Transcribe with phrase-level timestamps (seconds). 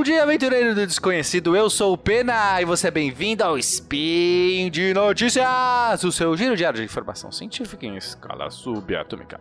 [0.00, 1.54] Bom dia, aventureiro do desconhecido.
[1.54, 6.56] Eu sou o Pena e você é bem-vindo ao Spin de Notícias, o seu giro
[6.56, 9.38] diário de informação científica em escala subatômica.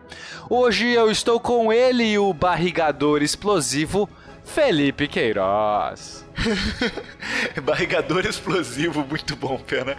[0.50, 4.10] Hoje eu estou com ele, o barrigador explosivo,
[4.43, 6.25] Felipe Queiroz.
[7.64, 9.96] Barrigador explosivo, muito bom, Pena.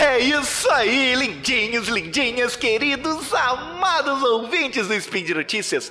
[0.00, 5.90] É isso aí, lindinhos, lindinhas, queridos, amados ouvintes do Spin de Notícias.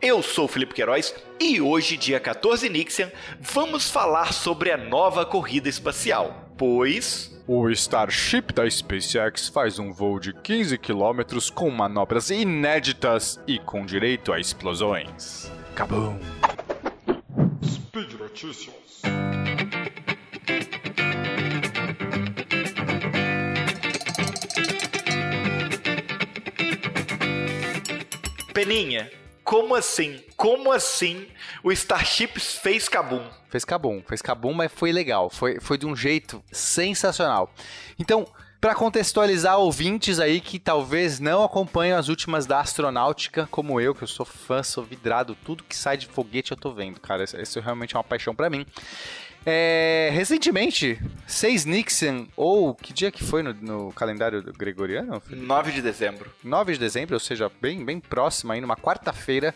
[0.00, 3.10] Eu sou o Felipe Queiroz e hoje, dia 14 Nixian,
[3.40, 10.18] vamos falar sobre a nova corrida espacial, pois o Starship da SpaceX faz um voo
[10.18, 15.50] de 15 km com manobras inéditas e com direito a explosões.
[15.74, 16.18] Cabum!
[17.64, 19.02] Speed Notícias.
[28.52, 29.10] Peninha,
[29.46, 30.20] como assim?
[30.36, 31.28] Como assim
[31.62, 33.24] o Starship fez Kabum?
[33.48, 35.30] Fez Kabum, fez Kabum, mas foi legal.
[35.30, 37.48] Foi, foi de um jeito sensacional.
[37.96, 38.26] Então,
[38.60, 44.02] para contextualizar ouvintes aí que talvez não acompanham as últimas da astronáutica, como eu, que
[44.02, 47.22] eu sou fã, sou vidrado, tudo que sai de foguete eu tô vendo, cara.
[47.22, 48.66] Isso realmente é uma paixão para mim.
[49.48, 55.22] É, recentemente, 6 Nixon, ou que dia que foi no, no calendário gregoriano?
[55.30, 56.32] 9 de dezembro.
[56.42, 59.54] 9 de dezembro, ou seja, bem, bem próximo aí, numa quarta-feira,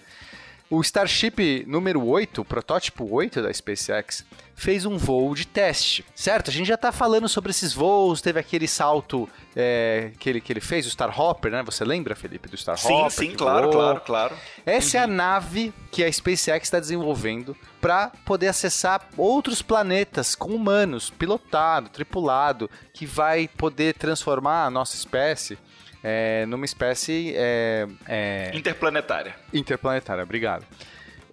[0.71, 4.25] o Starship número 8, o protótipo 8 da SpaceX,
[4.55, 6.51] fez um voo de teste, certo?
[6.51, 10.53] A gente já está falando sobre esses voos, teve aquele salto é, que, ele, que
[10.53, 11.65] ele fez, o Starhopper, né?
[11.65, 13.11] Você lembra, Felipe, do Starhopper?
[13.11, 13.73] Sim, sim, claro, voou.
[13.73, 14.37] claro, claro.
[14.65, 15.01] Essa uhum.
[15.01, 21.11] é a nave que a SpaceX está desenvolvendo para poder acessar outros planetas com humanos,
[21.11, 25.59] pilotado, tripulado, que vai poder transformar a nossa espécie
[26.03, 27.33] é, numa espécie.
[27.37, 28.51] É, é...
[28.55, 29.35] Interplanetária.
[29.53, 30.67] Interplanetária, obrigado.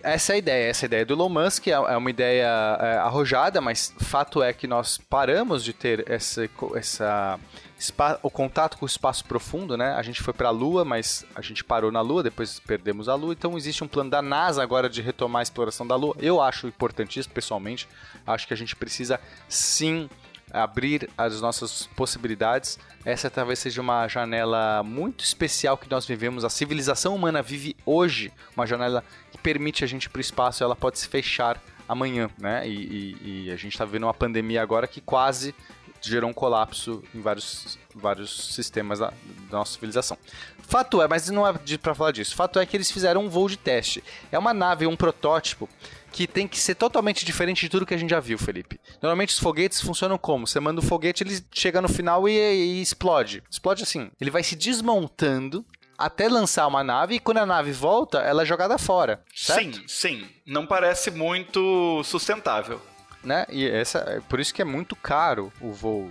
[0.03, 2.77] Essa é a ideia, essa é a ideia do Elon Musk é, é uma ideia
[2.79, 7.39] é, arrojada, mas fato é que nós paramos de ter essa, essa
[8.23, 9.93] o contato com o espaço profundo, né?
[9.93, 13.15] A gente foi para a Lua, mas a gente parou na Lua, depois perdemos a
[13.15, 13.33] Lua.
[13.33, 16.15] Então existe um plano da NASA agora de retomar a exploração da Lua.
[16.19, 17.87] Eu acho importantíssimo, pessoalmente.
[18.25, 20.09] Acho que a gente precisa sim
[20.51, 22.79] abrir as nossas possibilidades.
[23.03, 26.45] Essa talvez seja uma janela muito especial que nós vivemos.
[26.45, 30.63] A civilização humana vive hoje uma janela que permite a gente ir para o espaço.
[30.63, 32.67] Ela pode se fechar amanhã, né?
[32.67, 35.55] E, e, e a gente está vivendo uma pandemia agora que quase
[36.01, 39.07] gerou um colapso em vários, vários sistemas da,
[39.49, 40.17] da nossa civilização.
[40.67, 42.35] Fato é, mas não é para falar disso.
[42.35, 44.03] Fato é que eles fizeram um voo de teste.
[44.31, 45.69] É uma nave, um protótipo
[46.11, 48.79] que tem que ser totalmente diferente de tudo que a gente já viu, Felipe.
[49.01, 50.47] Normalmente os foguetes funcionam como?
[50.47, 53.43] Você manda o foguete, ele chega no final e, e explode.
[53.49, 54.11] Explode assim.
[54.19, 55.65] Ele vai se desmontando
[55.97, 59.23] até lançar uma nave e quando a nave volta, ela é jogada fora.
[59.33, 59.77] Certo?
[59.77, 60.29] Sim, sim.
[60.45, 62.81] Não parece muito sustentável.
[63.27, 63.45] Né?
[63.49, 66.09] E essa, é por isso que é muito caro o voo.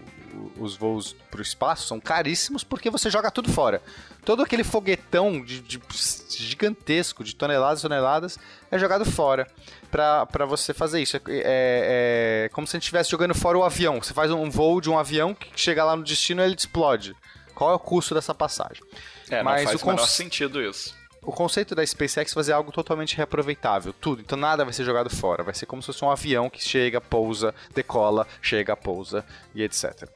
[0.59, 3.81] Os voos para o espaço são caríssimos porque você joga tudo fora
[4.27, 5.81] todo aquele foguetão de, de
[6.29, 8.39] gigantesco, de toneladas e toneladas,
[8.71, 9.47] é jogado fora
[9.89, 11.17] para você fazer isso.
[11.17, 14.03] É, é, é, como se a gente estivesse jogando fora o avião.
[14.03, 17.15] Você faz um voo de um avião que chega lá no destino e ele explode.
[17.55, 18.83] Qual é o custo dessa passagem?
[19.31, 20.93] É, Mas não faz o, o menor sentido isso.
[21.27, 24.23] O conceito da SpaceX fazer algo totalmente reaproveitável, tudo.
[24.23, 25.43] Então nada vai ser jogado fora.
[25.43, 30.09] Vai ser como se fosse um avião que chega, pousa, decola, chega, pousa e etc.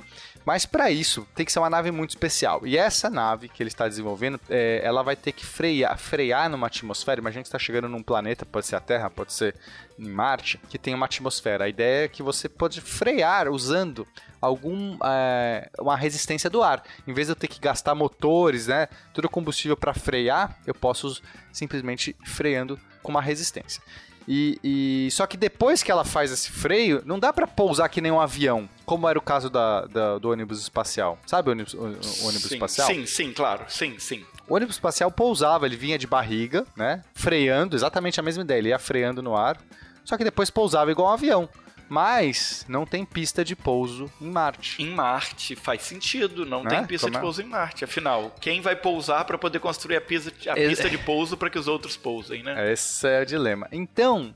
[0.44, 2.66] Mas para isso tem que ser uma nave muito especial.
[2.66, 6.66] E essa nave que ele está desenvolvendo, é, ela vai ter que frear, frear numa
[6.66, 7.20] atmosfera.
[7.20, 9.54] Imagina que está chegando num planeta, pode ser a Terra, pode ser
[9.98, 11.64] em Marte, que tem uma atmosfera.
[11.64, 14.06] A ideia é que você pode frear usando
[14.40, 16.82] algum é, uma resistência do ar.
[17.06, 20.74] Em vez de eu ter que gastar motores, né, todo o combustível para frear, eu
[20.74, 21.20] posso
[21.52, 23.82] simplesmente freando com uma resistência.
[24.28, 28.00] E, e, só que depois que ela faz esse freio, não dá para pousar que
[28.00, 31.18] nem um avião, como era o caso da, da do ônibus espacial.
[31.26, 32.86] Sabe o ônibus, o, o ônibus sim, espacial?
[32.86, 34.24] Sim, sim, claro, sim, sim.
[34.48, 37.02] O ônibus espacial pousava, ele vinha de barriga, né?
[37.14, 39.58] Freando, exatamente a mesma ideia, ele ia freando no ar,
[40.04, 41.48] só que depois pousava igual um avião.
[41.90, 44.80] Mas não tem pista de pouso em Marte.
[44.80, 46.46] Em Marte, faz sentido.
[46.46, 47.20] Não tem pista Como de é?
[47.20, 47.82] pouso em Marte.
[47.82, 51.58] Afinal, quem vai pousar para poder construir a pista, a pista de pouso para que
[51.58, 52.72] os outros pousem, né?
[52.72, 53.66] Esse é o dilema.
[53.72, 54.32] Então,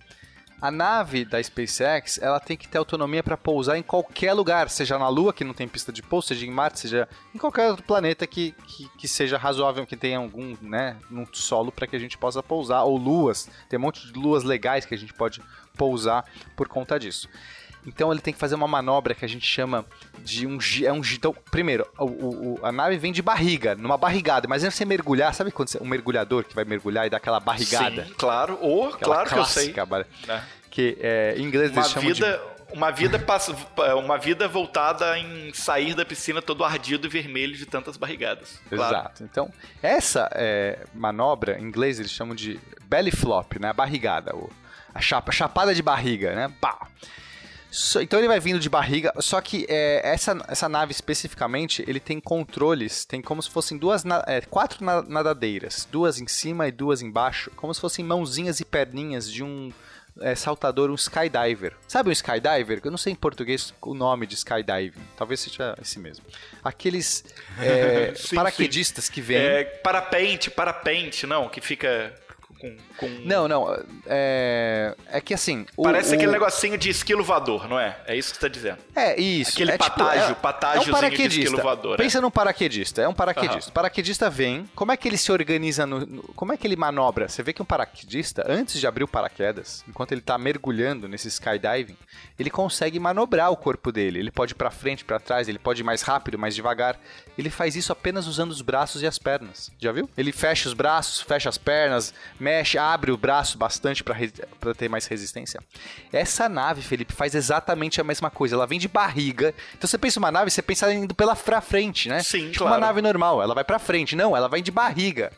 [0.65, 4.99] a nave da SpaceX, ela tem que ter autonomia para pousar em qualquer lugar, seja
[4.99, 7.85] na Lua, que não tem pista de pouso, seja em Marte, seja em qualquer outro
[7.85, 11.99] planeta que, que, que seja razoável, que tenha algum, né, um solo para que a
[11.99, 15.43] gente possa pousar, ou luas, tem um monte de luas legais que a gente pode
[15.77, 16.25] pousar
[16.57, 17.29] por conta disso.
[17.87, 19.85] Então ele tem que fazer uma manobra que a gente chama
[20.21, 24.49] de um é um então primeiro o, o, a nave vem de barriga numa barrigada
[24.49, 27.19] mas antes de você mergulhar sabe quando você, um mergulhador que vai mergulhar e dá
[27.19, 29.75] aquela barrigada Sim, claro ou claro que eu sei
[30.29, 30.41] é.
[30.63, 32.75] porque é, em inglês Uma eles chamam vida, de...
[32.77, 33.55] uma, vida pass-
[33.97, 38.61] uma vida voltada em sair da piscina todo ardido e vermelho de tantas barrigadas.
[38.69, 38.97] Claro.
[38.97, 39.23] Exato.
[39.23, 43.69] Então, essa é, manobra, em inglês eles chamam de belly flop, né?
[43.69, 44.35] A barrigada,
[44.93, 46.53] a chapa, chapada de barriga, né?
[46.61, 46.89] Pá.
[48.01, 52.21] Então ele vai vindo de barriga, só que é, essa, essa nave especificamente, ele tem
[52.21, 57.03] controles, tem como se fossem duas, é, quatro na- nadadeiras, duas em cima e duas
[57.03, 59.73] embaixo, como se fossem mãozinhas e perninhas de um
[60.21, 61.75] é, saltador, um skydiver.
[61.89, 62.81] Sabe um skydiver?
[62.85, 66.25] Eu não sei em português o nome de skydiving, talvez seja esse mesmo.
[66.63, 67.25] Aqueles
[67.59, 69.39] é, Sim, paraquedistas que vêm...
[69.39, 72.15] É, parapente, parapente, não, que fica
[72.71, 72.77] com.
[73.09, 75.67] com- Não, não, é, é que assim...
[75.77, 77.97] o- Parece o- aquele negocinho de esquilo voador, não é?
[78.07, 78.79] É isso que você tá dizendo.
[78.95, 79.53] É, isso.
[79.53, 81.29] Aquele é tipo, patágio, é, patágiozinho é um paraquedista.
[81.29, 83.59] de esquilo voador, Pensa num paraquedista, é um paraquedista.
[83.65, 83.71] Aham.
[83.71, 86.77] O paraquedista vem, como é que ele se organiza, no, no- como é que ele
[86.77, 87.29] manobra?
[87.29, 91.29] Você vê que um paraquedista, antes de abrir o paraquedas, enquanto ele tá mergulhando nesse
[91.29, 91.97] skydiving,
[92.39, 94.19] ele consegue manobrar o corpo dele.
[94.19, 96.99] Ele pode ir pra frente, pra trás, ele pode ir mais rápido, mais devagar.
[97.37, 99.71] Ele faz isso apenas usando os braços e as pernas.
[99.81, 100.09] Já viu?
[100.17, 104.15] Ele fecha os braços, fecha as pernas, mexe, abre o braço bastante pra
[104.77, 105.61] ter mais resistência.
[106.13, 108.55] Essa nave, Felipe, faz exatamente a mesma coisa.
[108.55, 109.55] Ela vem de barriga.
[109.77, 112.23] Então você pensa uma nave, você pensa indo pela pra frente, né?
[112.23, 112.75] Sim, tipo claro.
[112.75, 114.15] uma nave normal, ela vai pra frente.
[114.17, 115.33] Não, ela vai de barriga.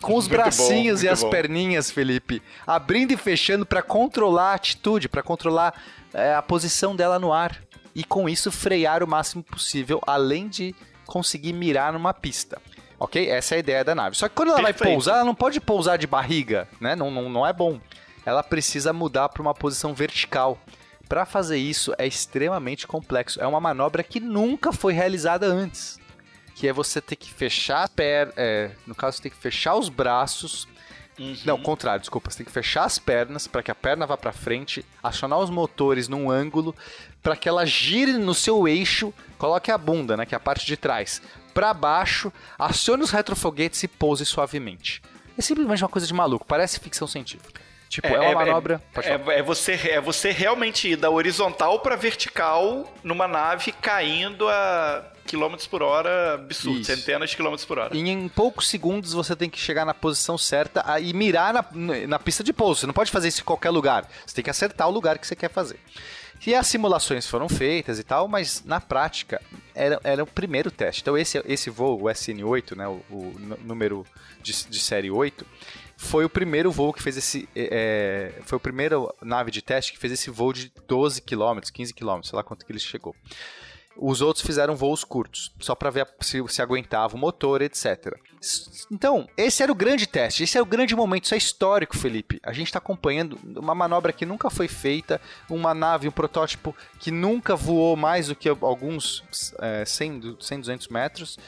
[0.00, 1.30] Com os Muito bom, bracinhos e muito as bom.
[1.30, 5.74] perninhas, Felipe, abrindo e fechando pra controlar a atitude, pra controlar
[6.14, 7.60] é, a posição dela no ar.
[7.94, 10.74] E com isso frear o máximo possível, além de
[11.04, 12.60] conseguir mirar numa pista.
[13.00, 13.30] Ok?
[13.30, 14.14] Essa é a ideia da nave.
[14.14, 14.92] Só que quando ela vai Perfeito.
[14.92, 16.94] pousar, ela não pode pousar de barriga, né?
[16.94, 17.80] Não, não, não é bom.
[18.26, 20.58] Ela precisa mudar para uma posição vertical.
[21.08, 23.40] Para fazer isso é extremamente complexo.
[23.40, 25.98] É uma manobra que nunca foi realizada antes.
[26.54, 28.34] Que é você ter que fechar a perna.
[28.36, 30.68] É, no caso, você tem que fechar os braços.
[31.18, 31.36] Uhum.
[31.46, 32.30] Não, o contrário, desculpa.
[32.30, 35.48] Você tem que fechar as pernas para que a perna vá para frente, acionar os
[35.48, 36.74] motores num ângulo
[37.22, 40.66] para que ela gire no seu eixo, coloque a bunda, né, que é a parte
[40.66, 41.20] de trás,
[41.60, 45.02] para baixo, acione os retrofoguetes e pouse suavemente.
[45.36, 47.60] É simplesmente uma coisa de maluco, parece ficção científica.
[47.86, 48.80] Tipo, é, uma manobra.
[48.94, 49.34] pode É, falar.
[49.34, 55.66] é você, é você realmente ir da horizontal pra vertical numa nave caindo a quilômetros
[55.66, 56.96] por hora absurdo, Isso.
[56.96, 57.94] centenas de quilômetros por hora.
[57.94, 61.64] E em poucos segundos você tem que chegar na posição certa e mirar na,
[62.08, 62.80] na pista de pouso.
[62.80, 64.08] Você não pode fazer isso em qualquer lugar.
[64.24, 65.78] Você tem que acertar o lugar que você quer fazer.
[66.46, 69.40] E as simulações foram feitas e tal, mas na prática
[69.74, 71.02] era, era o primeiro teste.
[71.02, 74.06] Então esse, esse voo, o SN8, né, o, o número
[74.42, 75.46] de, de série 8,
[75.98, 77.46] foi o primeiro voo que fez esse.
[77.54, 81.92] é, foi o primeiro nave de teste que fez esse voo de 12 km, 15
[81.92, 83.14] km, sei lá quanto que ele chegou.
[84.02, 88.16] Os outros fizeram voos curtos, só para ver se, se aguentava o motor, etc.
[88.90, 92.40] Então, esse era o grande teste, esse é o grande momento, isso é histórico, Felipe.
[92.42, 95.20] A gente está acompanhando uma manobra que nunca foi feita,
[95.50, 99.22] uma nave, um protótipo que nunca voou mais do que alguns
[99.60, 101.38] é, 100, du- 100 200 metros.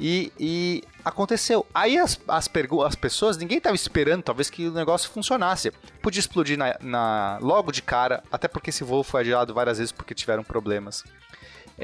[0.00, 1.64] E, e aconteceu.
[1.72, 2.50] Aí as, as,
[2.84, 5.70] as pessoas, ninguém estava esperando, talvez, que o negócio funcionasse.
[6.02, 9.92] Podia explodir na, na- logo de cara, até porque esse voo foi adiado várias vezes
[9.92, 11.04] porque tiveram problemas.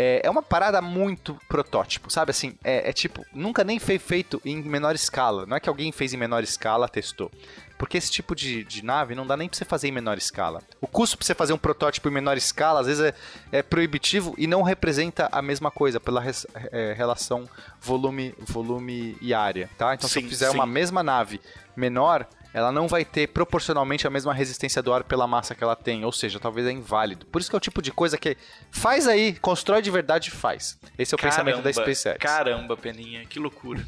[0.01, 2.31] É, é uma parada muito protótipo, sabe?
[2.31, 5.45] Assim, é, é tipo, nunca nem foi feito em menor escala.
[5.45, 7.33] Não é que alguém fez em menor escala, testou.
[7.77, 10.63] Porque esse tipo de, de nave não dá nem pra você fazer em menor escala.
[10.81, 13.15] O custo pra você fazer um protótipo em menor escala, às vezes, é,
[13.59, 17.49] é proibitivo e não representa a mesma coisa pela res- é, relação
[17.81, 19.95] volume, volume e área, tá?
[19.95, 20.55] Então, se Sim, eu fizer sim.
[20.57, 21.41] uma mesma nave
[21.77, 25.77] menor, ela não vai ter proporcionalmente a mesma resistência do ar pela massa que ela
[25.77, 27.27] tem, ou seja, talvez é inválido.
[27.27, 28.37] Por isso que é o tipo de coisa que
[28.71, 30.79] faz aí, constrói de verdade e faz.
[30.99, 32.19] Esse é o pensamento da SpaceX.
[32.19, 33.85] Caramba, Peninha, que loucura.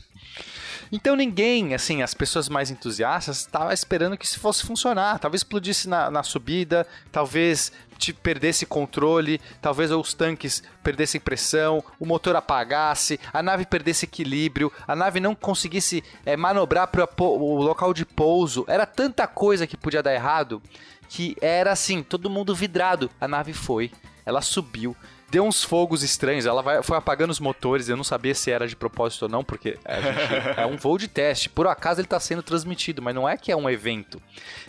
[0.92, 5.18] Então ninguém, assim, as pessoas mais entusiastas estavam esperando que isso fosse funcionar.
[5.18, 12.06] Talvez explodisse na, na subida, talvez te perdesse controle, talvez os tanques perdessem pressão, o
[12.06, 17.92] motor apagasse, a nave perdesse equilíbrio, a nave não conseguisse eh, manobrar para o local
[17.92, 18.64] de pouso.
[18.66, 20.62] Era tanta coisa que podia dar errado
[21.10, 23.10] que era assim, todo mundo vidrado.
[23.20, 23.90] A nave foi,
[24.24, 24.96] ela subiu,
[25.30, 28.66] deu uns fogos estranhos, ela vai- foi apagando os motores, eu não sabia se era
[28.66, 29.78] de propósito ou não, porque gente-
[30.60, 31.48] é um voo de teste.
[31.48, 34.20] Por acaso ele está sendo transmitido, mas não é que é um evento.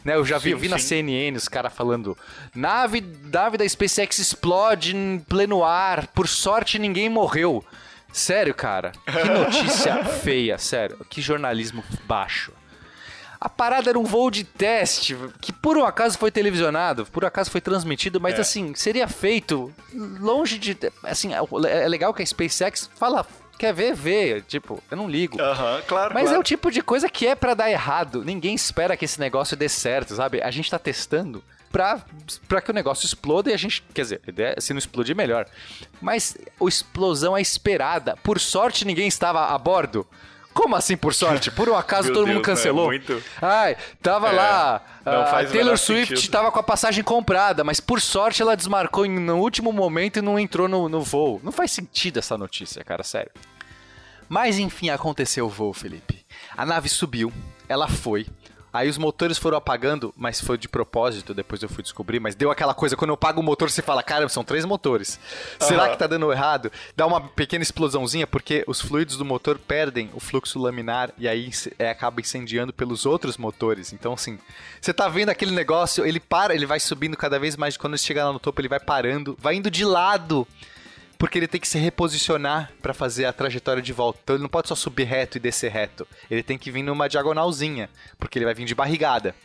[0.05, 0.77] Né, eu já vi, Sim, eu vi na.
[0.79, 2.17] CNN os caras falando:
[2.55, 7.63] nave, nave da SpaceX explode em pleno ar, por sorte ninguém morreu.
[8.13, 12.51] Sério, cara, que notícia feia, sério, que jornalismo baixo.
[13.43, 17.27] A parada era um voo de teste, que por um acaso foi televisionado, por um
[17.27, 18.41] acaso foi transmitido, mas É.
[18.41, 19.73] assim, seria feito
[20.19, 20.77] longe de.
[21.03, 23.25] Assim, é legal que a SpaceX fala,
[23.57, 24.41] quer ver, vê.
[24.47, 25.41] Tipo, eu não ligo.
[25.41, 26.13] Aham, claro.
[26.13, 26.41] Mas é claro.
[26.41, 28.23] o tipo de coisa que é pra dar errado.
[28.23, 30.39] Ninguém espera que esse negócio dê certo, sabe?
[30.43, 31.99] A gente tá testando pra,
[32.47, 33.81] pra que o negócio exploda e a gente.
[33.91, 34.21] Quer dizer,
[34.59, 35.47] se não explodir, melhor.
[35.99, 38.15] Mas a explosão é esperada.
[38.21, 40.05] Por sorte, ninguém estava a bordo.
[40.53, 41.49] Como assim, por sorte?
[41.49, 42.87] Por um acaso todo Deus, mundo cancelou?
[42.87, 43.23] muito...
[43.41, 44.81] Ai, tava é, lá.
[45.05, 46.31] a Taylor Swift sentido.
[46.31, 50.37] tava com a passagem comprada, mas por sorte ela desmarcou no último momento e não
[50.37, 51.39] entrou no, no voo.
[51.43, 53.31] Não faz sentido essa notícia, cara, sério.
[54.27, 56.25] Mas enfim, aconteceu o voo, Felipe.
[56.55, 57.31] A nave subiu,
[57.67, 58.27] ela foi,
[58.73, 62.49] Aí os motores foram apagando, mas foi de propósito, depois eu fui descobrir, mas deu
[62.49, 65.19] aquela coisa, quando eu pago o motor, você fala, cara, são três motores.
[65.61, 65.67] Uhum.
[65.67, 66.71] Será que tá dando errado?
[66.95, 71.51] Dá uma pequena explosãozinha, porque os fluidos do motor perdem o fluxo laminar e aí
[71.77, 73.91] é, acaba incendiando pelos outros motores.
[73.91, 74.39] Então, assim,
[74.79, 78.01] você tá vendo aquele negócio, ele para, ele vai subindo cada vez mais, quando ele
[78.01, 80.47] chega lá no topo, ele vai parando, vai indo de lado
[81.21, 84.19] porque ele tem que se reposicionar para fazer a trajetória de volta.
[84.23, 86.07] Então ele não pode só subir reto e descer reto.
[86.31, 89.35] Ele tem que vir numa diagonalzinha, porque ele vai vir de barrigada.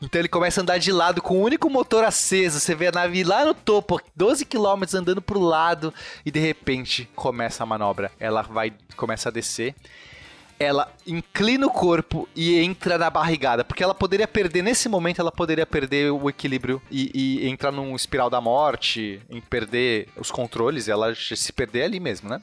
[0.00, 2.60] Então ele começa a andar de lado com o único motor aceso.
[2.60, 5.92] Você vê a nave lá no topo, 12 km andando pro lado
[6.24, 8.12] e de repente começa a manobra.
[8.20, 9.74] Ela vai começa a descer
[10.58, 13.64] ela inclina o corpo e entra na barrigada.
[13.64, 17.10] Porque ela poderia perder, nesse momento, ela poderia perder o equilíbrio e,
[17.42, 22.28] e entrar num espiral da morte, em perder os controles, ela se perder ali mesmo,
[22.28, 22.40] né?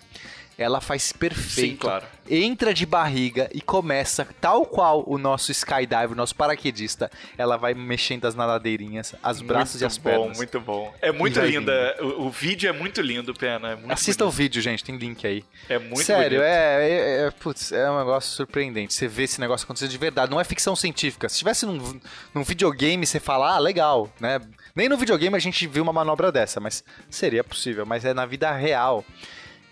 [0.58, 1.72] Ela faz perfeito.
[1.72, 2.06] Sim, claro.
[2.28, 7.74] Entra de barriga e começa, tal qual o nosso skydive, o nosso paraquedista, ela vai
[7.74, 10.38] mexendo as nadadeirinhas, as braços e as bom, pernas.
[10.38, 11.96] Muito bom, É muito linda.
[12.00, 13.72] O, o, vídeo é muito lindo, Pena.
[13.72, 14.34] É Assista bonito.
[14.34, 15.44] o vídeo, gente, tem link aí.
[15.70, 18.94] É muito Sério, é, é, é, putz, é um negócio surpreendente.
[18.94, 20.32] Você vê esse negócio acontecer de verdade.
[20.32, 21.30] Não é ficção científica.
[21.30, 22.00] Se tivesse num,
[22.34, 24.42] num videogame, você fala, ah, legal, né?
[24.76, 27.86] Nem no videogame a gente viu uma manobra dessa, mas seria possível.
[27.86, 29.06] Mas é na vida real.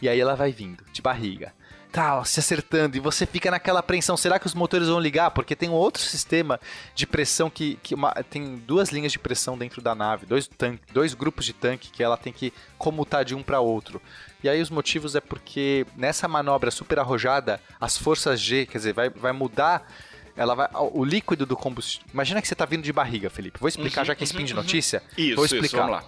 [0.04, 1.54] E aí ela vai vindo, de barriga.
[1.90, 5.32] Tal, se acertando, e você fica naquela apreensão, será que os motores vão ligar?
[5.32, 6.60] Porque tem um outro sistema
[6.94, 10.82] de pressão que, que uma, tem duas linhas de pressão dentro da nave, dois, tanque,
[10.92, 14.02] dois grupos de tanque que ela tem que comutar de um para outro.
[14.44, 18.94] E aí os motivos é porque nessa manobra super arrojada, as forças G, quer dizer,
[18.94, 19.88] vai, vai mudar
[20.36, 22.08] ela vai o líquido do combustível.
[22.14, 23.60] Imagina que você está vindo de barriga, Felipe.
[23.60, 25.02] Vou explicar uhum, já que é spin uhum, de notícia.
[25.18, 25.66] Isso, vou explicar.
[25.68, 26.04] Isso, vamos lá.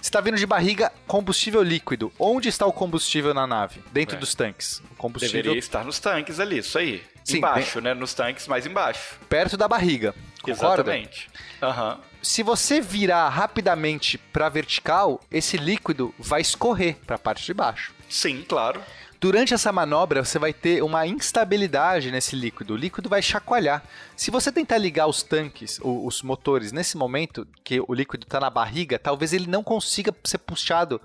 [0.00, 2.12] Está vindo de barriga combustível líquido.
[2.18, 3.82] Onde está o combustível na nave?
[3.92, 4.18] Dentro é.
[4.18, 4.82] dos tanques.
[4.92, 7.02] O combustível deveria estar nos tanques ali, isso aí.
[7.24, 7.84] Sim, embaixo, bem...
[7.84, 7.94] né?
[7.94, 9.16] Nos tanques mais embaixo.
[9.28, 10.14] Perto da barriga.
[10.42, 10.94] Concorda?
[10.94, 11.30] Exatamente.
[11.62, 11.98] Uhum.
[12.22, 17.92] Se você virar rapidamente para vertical, esse líquido vai escorrer para a parte de baixo.
[18.08, 18.82] Sim, claro.
[19.20, 22.72] Durante essa manobra, você vai ter uma instabilidade nesse líquido.
[22.72, 23.84] O líquido vai chacoalhar.
[24.16, 28.48] Se você tentar ligar os tanques, os motores, nesse momento que o líquido está na
[28.48, 30.98] barriga, talvez ele não consiga ser puxado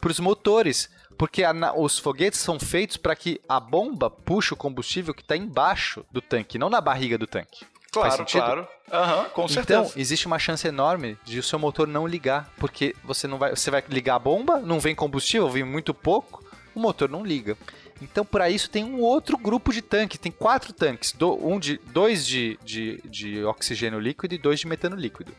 [0.00, 4.56] para os motores, porque a, os foguetes são feitos para que a bomba puxe o
[4.56, 7.64] combustível que está embaixo do tanque, não na barriga do tanque.
[7.92, 8.68] Claro, claro.
[8.92, 9.80] Uhum, com certeza.
[9.80, 13.50] Então, existe uma chance enorme de o seu motor não ligar, porque você não vai,
[13.50, 17.56] você vai ligar a bomba, não vem combustível, vem muito pouco, o motor não liga.
[18.02, 20.18] Então, para isso, tem um outro grupo de tanques.
[20.18, 24.96] Tem quatro tanques: um de, dois de, de, de oxigênio líquido e dois de metano
[24.96, 25.32] líquido.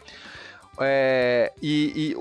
[0.80, 2.16] É, e, e,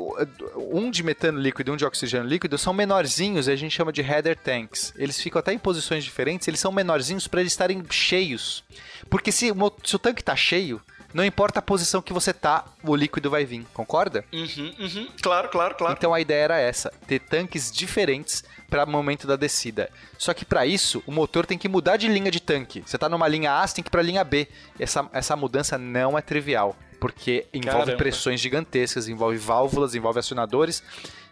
[0.56, 4.00] um de metano líquido e um de oxigênio líquido são menorzinhos, a gente chama de
[4.00, 4.92] header tanks.
[4.96, 8.64] Eles ficam até em posições diferentes, eles são menorzinhos para eles estarem cheios.
[9.08, 9.52] Porque se,
[9.84, 10.80] se o tanque está cheio,
[11.12, 14.24] não importa a posição que você tá, o líquido vai vir, concorda?
[14.32, 15.08] Uhum, uhum.
[15.20, 15.94] Claro, claro, claro.
[15.96, 19.90] Então a ideia era essa, ter tanques diferentes para o momento da descida.
[20.16, 22.82] Só que para isso, o motor tem que mudar de linha de tanque.
[22.86, 24.46] Você tá numa linha A, você tem que ir para linha B.
[24.78, 27.96] Essa, essa mudança não é trivial, porque envolve Caramba.
[27.96, 30.82] pressões gigantescas, envolve válvulas, envolve acionadores.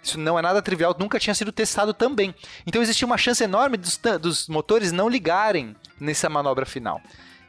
[0.02, 2.34] Isso não é nada trivial, nunca tinha sido testado também.
[2.66, 7.00] Então existia uma chance enorme dos, dos motores não ligarem nessa manobra final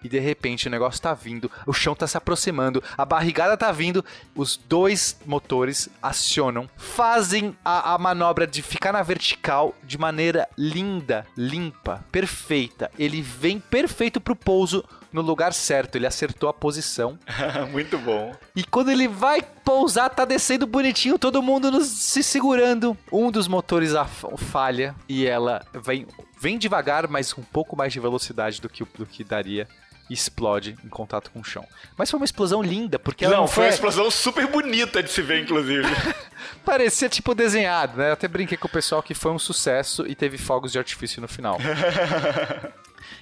[0.04, 3.72] e de repente o negócio tá vindo, o chão tá se aproximando, a barrigada tá
[3.72, 4.04] vindo,
[4.36, 11.26] os dois motores acionam, fazem a, a manobra de ficar na vertical de maneira linda,
[11.36, 12.92] limpa, perfeita.
[12.98, 17.18] Ele vem perfeito pro pouso no lugar certo, ele acertou a posição.
[17.72, 18.34] Muito bom.
[18.56, 22.96] E quando ele vai pousar, tá descendo bonitinho, todo mundo nos, se segurando.
[23.12, 23.94] Um dos motores
[24.38, 26.06] falha e ela vem,
[26.40, 29.68] vem devagar, mas com um pouco mais de velocidade do que, do que daria
[30.10, 31.66] e explode em contato com o chão.
[31.98, 35.12] Mas foi uma explosão linda, porque ela não, não foi uma explosão super bonita de
[35.12, 35.88] se ver, inclusive.
[36.66, 38.10] Parecia tipo desenhado, né?
[38.10, 41.22] Eu até brinquei com o pessoal que foi um sucesso e teve fogos de artifício
[41.22, 41.58] no final.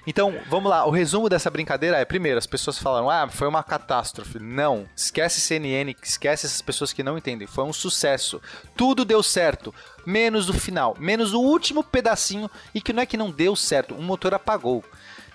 [0.06, 0.86] Então, vamos lá.
[0.86, 4.40] O resumo dessa brincadeira é: primeiro, as pessoas falaram, ah, foi uma catástrofe.
[4.40, 4.88] Não.
[4.96, 7.46] Esquece CNN, esquece essas pessoas que não entendem.
[7.46, 8.42] Foi um sucesso.
[8.76, 9.76] Tudo deu certo.
[10.06, 10.96] Menos o final.
[10.98, 12.50] Menos o último pedacinho.
[12.74, 13.96] E que não é que não deu certo.
[13.96, 14.82] Um motor apagou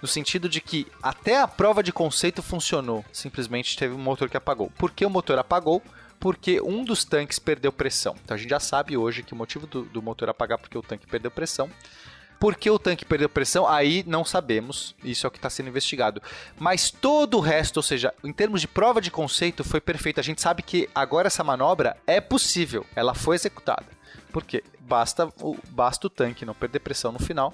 [0.02, 4.37] no sentido de que até a prova de conceito funcionou, simplesmente teve um motor que
[4.37, 4.71] apagou.
[4.76, 5.80] Por que o motor apagou?
[6.23, 8.14] porque um dos tanques perdeu pressão.
[8.23, 10.82] Então a gente já sabe hoje que o motivo do, do motor apagar porque o
[10.82, 11.68] tanque perdeu pressão.
[12.38, 13.66] Por que o tanque perdeu pressão?
[13.66, 14.94] Aí não sabemos.
[15.02, 16.23] Isso é o que está sendo investigado.
[16.56, 20.21] Mas todo o resto, ou seja, em termos de prova de conceito, foi perfeito.
[20.21, 22.87] A gente sabe que agora essa manobra é possível.
[22.94, 23.87] Ela foi executada.
[24.32, 24.62] Por quê?
[24.78, 27.52] Basta o, basta o tanque não perder pressão no final.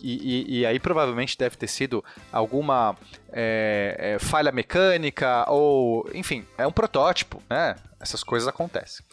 [0.00, 2.96] E, e, e, aí provavelmente deve ter sido alguma
[3.32, 7.76] é, é, falha mecânica ou, enfim, é um protótipo, né?
[8.00, 9.04] Essas coisas acontecem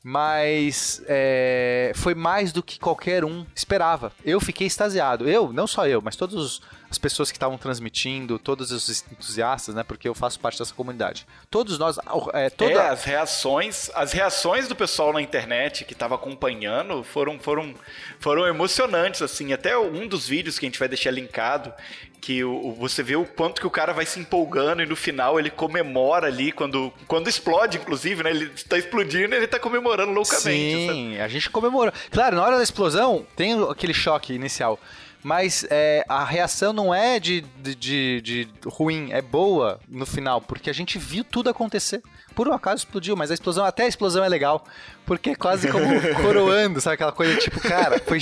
[0.00, 4.12] mas é, foi mais do que qualquer um esperava.
[4.24, 5.28] Eu fiquei extasiado.
[5.28, 9.82] Eu, não só eu, mas todas as pessoas que estavam transmitindo, todos os entusiastas, né?
[9.82, 11.26] Porque eu faço parte dessa comunidade.
[11.50, 11.98] Todos nós,
[12.32, 12.72] é, toda...
[12.72, 17.74] é as reações, as reações do pessoal na internet que estava acompanhando foram, foram,
[18.18, 19.52] foram emocionantes, assim.
[19.52, 21.72] Até um dos vídeos que a gente vai deixar linkado,
[22.20, 25.38] que o, você vê o quanto que o cara vai se empolgando e no final
[25.38, 28.30] ele comemora ali quando, quando explode, inclusive, né?
[28.30, 30.42] Ele está explodindo e ele está comemorando loucamente.
[30.42, 31.20] Sim, sabe?
[31.20, 31.92] a gente comemora.
[32.10, 34.80] Claro, na hora da explosão tem aquele choque inicial.
[35.22, 40.40] Mas é, a reação não é de, de, de, de ruim, é boa no final,
[40.40, 42.02] porque a gente viu tudo acontecer
[42.38, 44.64] por um acaso explodiu, mas a explosão, até a explosão é legal,
[45.04, 45.84] porque é quase como
[46.22, 48.20] coroando, sabe aquela coisa tipo, cara, foi,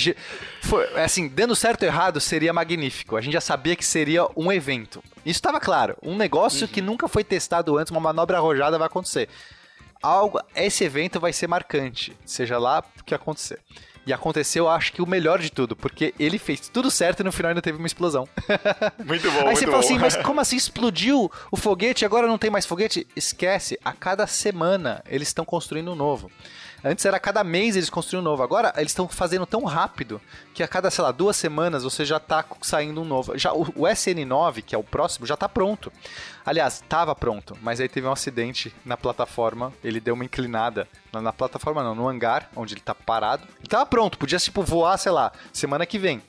[0.63, 3.15] foi assim, dando certo ou errado seria magnífico.
[3.15, 5.03] A gente já sabia que seria um evento.
[5.23, 6.73] Isso estava claro, um negócio uhum.
[6.73, 9.29] que nunca foi testado antes, uma manobra arrojada vai acontecer.
[10.01, 13.59] Algo, esse evento vai ser marcante, seja lá o que acontecer.
[14.07, 17.31] E aconteceu, acho que o melhor de tudo, porque ele fez tudo certo e no
[17.31, 18.25] final ainda teve uma explosão.
[19.05, 22.25] Muito bom, Aí muito você fala assim, mas como assim explodiu o foguete e agora
[22.25, 23.05] não tem mais foguete?
[23.17, 26.31] Esquece, a cada semana eles estão construindo um novo.
[26.83, 28.43] Antes era cada mês eles construíam um novo.
[28.43, 30.21] Agora eles estão fazendo tão rápido
[30.53, 33.37] que a cada, sei lá, duas semanas você já está saindo um novo.
[33.37, 35.91] Já o, o, SN9, que é o próximo, já está pronto.
[36.45, 39.73] Aliás, estava pronto, mas aí teve um acidente na plataforma.
[39.83, 40.87] Ele deu uma inclinada.
[41.11, 43.43] Na, na plataforma não, no hangar, onde ele está parado.
[43.57, 46.21] Ele estava pronto, podia tipo voar, sei lá, semana que vem.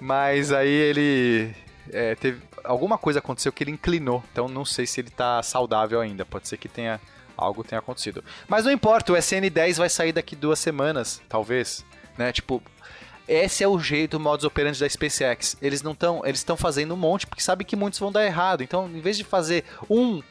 [0.00, 1.54] Mas aí ele
[1.92, 4.22] é, teve alguma coisa aconteceu que ele inclinou.
[4.32, 6.24] Então não sei se ele está saudável ainda.
[6.24, 7.00] Pode ser que tenha
[7.40, 8.24] algo tenha acontecido.
[8.48, 11.84] Mas não importa, o SN10 vai sair daqui duas semanas, talvez,
[12.16, 12.32] né?
[12.32, 12.62] Tipo,
[13.26, 15.56] esse é o jeito, o modus operandi da SpaceX.
[15.62, 18.62] Eles não estão, eles estão fazendo um monte porque sabem que muitos vão dar errado.
[18.62, 20.22] Então, em vez de fazer um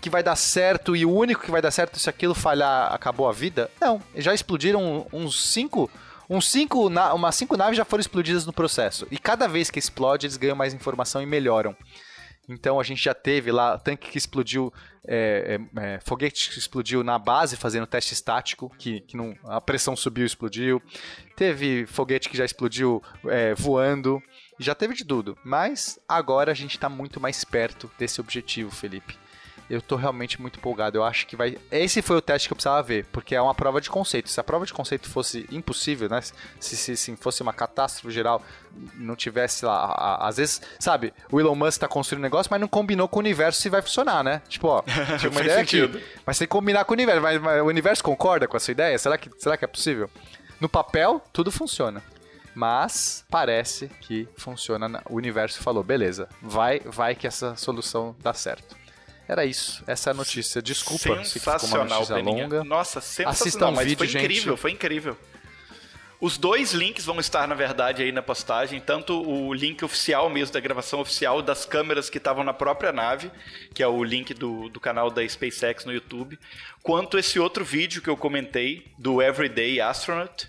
[0.00, 3.28] que vai dar certo e o único que vai dar certo se aquilo falhar acabou
[3.28, 4.00] a vida, não.
[4.16, 5.90] Já explodiram uns cinco
[6.28, 9.06] uns cinco, umas cinco naves já foram explodidas no processo.
[9.10, 11.74] E cada vez que explode, eles ganham mais informação e melhoram.
[12.48, 14.72] Então a gente já teve lá tanque que explodiu,
[15.06, 19.60] é, é, é, foguete que explodiu na base fazendo teste estático, que, que não, a
[19.60, 20.82] pressão subiu e explodiu.
[21.36, 24.22] Teve foguete que já explodiu é, voando.
[24.58, 25.36] Já teve de tudo.
[25.44, 29.14] Mas agora a gente está muito mais perto desse objetivo, Felipe
[29.68, 30.96] eu tô realmente muito empolgado.
[30.96, 31.58] Eu acho que vai.
[31.70, 34.30] Esse foi o teste que eu precisava ver, porque é uma prova de conceito.
[34.30, 36.20] Se a prova de conceito fosse impossível, né?
[36.58, 38.42] Se, se, se fosse uma catástrofe geral,
[38.94, 39.74] não tivesse lá.
[39.74, 43.08] A, a, às vezes, sabe, o Elon Musk tá construindo um negócio, mas não combinou
[43.08, 44.40] com o universo se vai funcionar, né?
[44.48, 44.82] Tipo, ó,
[45.18, 46.02] tinha uma ideia aqui.
[46.24, 47.20] Mas tem que combinar com o universo.
[47.20, 48.98] Mas, mas, o universo concorda com a sua ideia?
[48.98, 50.08] Será que, será que é possível?
[50.60, 52.02] No papel, tudo funciona
[52.54, 55.00] mas parece que funciona.
[55.08, 58.74] O universo falou, beleza, vai, vai que essa solução dá certo.
[59.28, 59.84] Era isso.
[59.86, 60.62] Essa é a notícia.
[60.62, 62.44] Desculpa se ficou uma notícia Peninha.
[62.44, 62.64] longa.
[62.64, 63.32] Nossa, sensacional.
[63.32, 64.24] Assistam mas vídeo, foi gente.
[64.24, 65.16] incrível, foi incrível.
[66.20, 68.80] Os dois links vão estar, na verdade, aí na postagem.
[68.80, 73.30] Tanto o link oficial mesmo, da gravação oficial das câmeras que estavam na própria nave,
[73.72, 76.36] que é o link do, do canal da SpaceX no YouTube,
[76.82, 80.48] quanto esse outro vídeo que eu comentei, do Everyday Astronaut,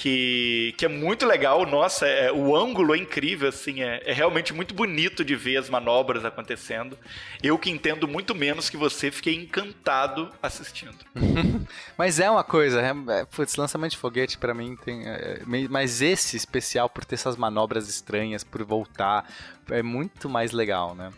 [0.00, 1.66] que, que é muito legal.
[1.66, 5.68] Nossa, é, o ângulo é incrível, assim, é, é, realmente muito bonito de ver as
[5.68, 6.98] manobras acontecendo.
[7.42, 10.96] Eu que entendo muito menos que você, fiquei encantado assistindo.
[11.98, 15.06] mas é uma coisa, é, é, putz, lançamento de foguete para mim tem.
[15.06, 19.30] É, mas esse especial por ter essas manobras estranhas, por voltar,
[19.70, 21.10] é muito mais legal, né?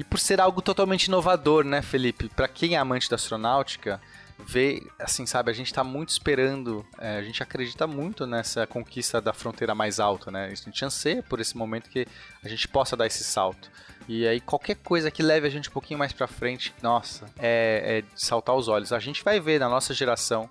[0.00, 2.28] E por ser algo totalmente inovador, né, Felipe?
[2.28, 4.00] Para quem é amante da astronáutica,
[4.38, 9.20] ver, assim, sabe, a gente está muito esperando, é, a gente acredita muito nessa conquista
[9.20, 10.46] da fronteira mais alta, né?
[10.46, 12.06] A gente anseia por esse momento que
[12.44, 13.70] a gente possa dar esse salto.
[14.08, 18.02] E aí qualquer coisa que leve a gente um pouquinho mais para frente, nossa, é,
[18.02, 18.92] é saltar os olhos.
[18.92, 20.48] A gente vai ver na nossa geração,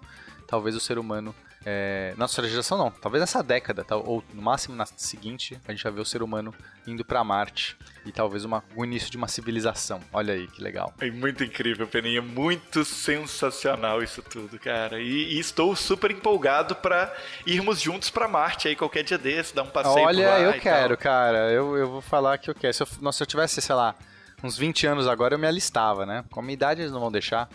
[0.48, 1.34] talvez o ser humano
[1.68, 5.84] é, nossa geração não, talvez nessa década, tá, ou no máximo na seguinte, a gente
[5.84, 6.54] vai ver o ser humano
[6.86, 7.76] indo para Marte
[8.06, 10.00] e talvez uma, o início de uma civilização.
[10.14, 10.94] Olha aí que legal.
[11.00, 15.02] É muito incrível, Peninha, muito sensacional isso tudo, cara.
[15.02, 17.12] E, e estou super empolgado para
[17.48, 20.62] irmos juntos para Marte aí qualquer dia desse, dar um passeio Olha, por lá eu
[20.62, 20.98] quero, tal.
[20.98, 21.52] cara.
[21.52, 22.76] Eu, eu vou falar que eu quero.
[22.76, 23.96] Se eu, nossa, se eu tivesse, sei lá,
[24.44, 26.24] uns 20 anos agora, eu me alistava, né?
[26.30, 27.50] Com a minha idade eles não vão deixar.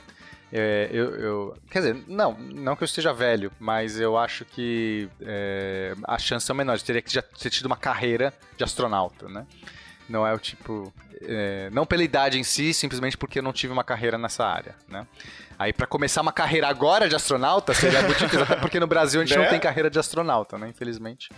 [0.53, 5.09] É, eu, eu, quer dizer, não, não que eu esteja velho, mas eu acho que
[5.21, 6.83] é, as chances são menores.
[6.83, 9.47] Eu teria que já ter tido uma carreira de astronauta, né?
[10.09, 10.93] Não é o tipo.
[11.23, 14.75] É, não pela idade em si, simplesmente porque eu não tive uma carreira nessa área,
[14.89, 15.07] né?
[15.57, 19.21] Aí, para começar uma carreira agora de astronauta, seria muito difícil, até porque no Brasil
[19.21, 19.45] a gente né?
[19.45, 20.69] não tem carreira de astronauta, né?
[20.69, 21.31] Infelizmente,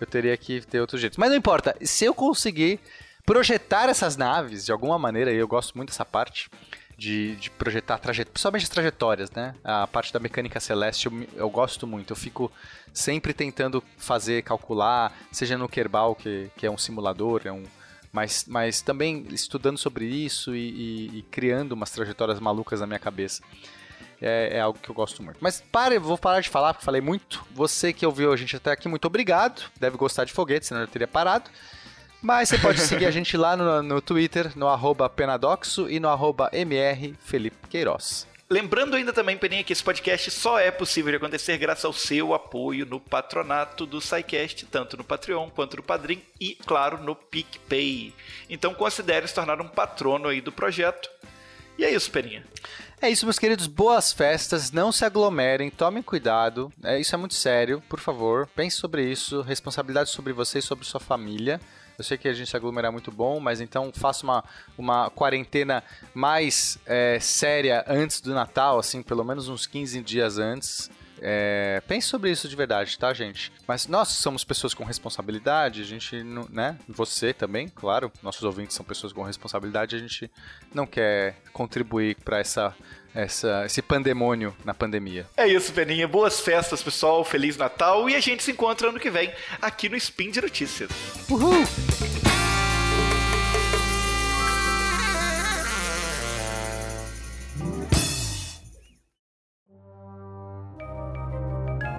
[0.00, 1.20] eu teria que ter outro jeito.
[1.20, 2.80] Mas não importa, se eu conseguir
[3.24, 6.48] projetar essas naves de alguma maneira, e eu gosto muito dessa parte,
[6.96, 9.54] de, de projetar trajetórias, principalmente as trajetórias, né?
[9.62, 12.12] A parte da mecânica celeste eu, eu, gosto muito.
[12.12, 12.50] Eu fico
[12.92, 17.64] sempre tentando fazer, calcular, seja no Kerbal, que, que é um simulador, é um,
[18.10, 22.98] mas, mas também estudando sobre isso e, e, e criando umas trajetórias malucas na minha
[22.98, 23.42] cabeça.
[24.18, 25.36] É, é, algo que eu gosto muito.
[25.42, 27.44] Mas pare, vou parar de falar, porque falei muito.
[27.52, 29.70] Você que ouviu a gente até aqui, muito obrigado.
[29.78, 31.50] Deve gostar de foguete, senão eu teria parado.
[32.26, 36.08] Mas você pode seguir a gente lá no, no Twitter, no arroba Penadoxo e no
[36.08, 38.26] arroba MR Felipe Queiroz.
[38.50, 42.34] Lembrando ainda também, Peninha, que esse podcast só é possível de acontecer graças ao seu
[42.34, 48.12] apoio no patronato do SciCast, tanto no Patreon quanto no Padrim e, claro, no PicPay.
[48.50, 51.08] Então considere se tornar um patrono aí do projeto.
[51.78, 52.44] E é isso, Peninha.
[53.00, 53.68] É isso, meus queridos.
[53.68, 54.72] Boas festas.
[54.72, 55.70] Não se aglomerem.
[55.70, 56.72] Tomem cuidado.
[56.82, 57.80] É, isso é muito sério.
[57.88, 59.42] Por favor, pense sobre isso.
[59.42, 61.60] Responsabilidade sobre você e sobre sua família.
[61.98, 64.44] Eu sei que a gente se aglomerar é muito bom, mas então faça uma,
[64.76, 65.82] uma quarentena
[66.14, 70.90] mais é, séria antes do Natal, assim, pelo menos uns 15 dias antes.
[71.20, 73.52] É, pense sobre isso de verdade, tá, gente?
[73.66, 76.78] Mas nós somos pessoas com responsabilidade, a gente, não, né?
[76.88, 80.30] Você também, claro, nossos ouvintes são pessoas com responsabilidade, a gente
[80.74, 82.74] não quer contribuir para essa
[83.16, 85.26] essa, esse pandemônio na pandemia.
[85.38, 86.06] É isso, Peninha.
[86.06, 87.24] Boas festas, pessoal.
[87.24, 88.10] Feliz Natal.
[88.10, 90.90] E a gente se encontra ano que vem aqui no Spin de Notícias.
[91.30, 91.64] Uhul!